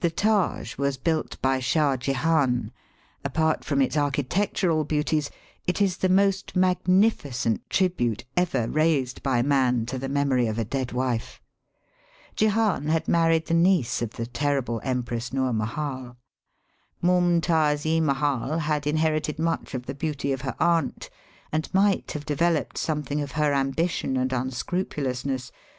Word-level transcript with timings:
The 0.00 0.10
Taj 0.10 0.76
was 0.76 0.98
built 0.98 1.40
by 1.40 1.58
Shah 1.58 1.96
Jehan, 1.96 2.70
apart 3.24 3.64
from 3.64 3.80
its 3.80 3.96
architectural 3.96 4.84
beauties, 4.84 5.30
it 5.66 5.80
is 5.80 5.96
the 5.96 6.10
most 6.10 6.54
magnificent 6.54 7.70
tribute 7.70 8.26
ever 8.36 8.68
raised 8.68 9.22
by 9.22 9.40
man 9.40 9.86
to 9.86 9.96
the 9.96 10.10
memory 10.10 10.48
of 10.48 10.58
a 10.58 10.66
dead 10.66 10.92
wife. 10.92 11.40
Jehan 12.36 12.88
had 12.88 13.08
married 13.08 13.46
the 13.46 13.54
niece 13.54 14.02
of 14.02 14.10
the 14.16 14.26
terrible 14.26 14.82
Empress 14.84 15.32
Noor 15.32 15.54
Mahal. 15.54 16.18
Moomtaz 17.02 17.86
ee 17.86 18.02
Mahal 18.02 18.58
had 18.58 18.86
in 18.86 18.98
herited 18.98 19.38
much 19.38 19.72
of 19.72 19.86
the 19.86 19.94
beauty 19.94 20.32
of 20.34 20.42
her 20.42 20.54
aunt, 20.60 21.08
and 21.50 21.70
Digitized 21.70 21.72
by 21.72 21.72
VjOOQIC 21.72 21.72
mmm 21.72 21.72
^^THE 21.72 21.72
WONDEB 21.72 21.72
OP 21.72 21.72
INDIA." 21.72 21.72
286 21.72 21.74
might 21.74 22.12
have 22.12 22.26
developed 22.26 22.76
something 22.76 23.20
of 23.22 23.32
her 23.32 23.54
am 23.54 23.72
bition 23.72 24.20
and 24.20 24.30
unscrupulousness. 24.30 25.52